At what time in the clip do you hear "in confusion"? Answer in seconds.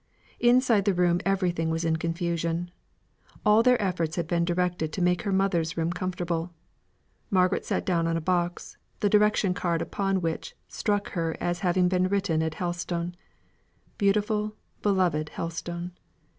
1.85-2.71